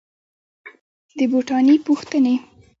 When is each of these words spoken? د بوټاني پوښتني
د 1.17 1.19
بوټاني 1.31 1.75
پوښتني 1.85 2.35